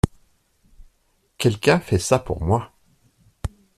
Quelqu’un 1.37 1.79
fait 1.79 1.99
ça 1.99 2.17
pour 2.17 2.41
moi. 2.41 2.71